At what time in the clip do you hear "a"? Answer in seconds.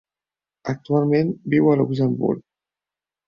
1.73-1.77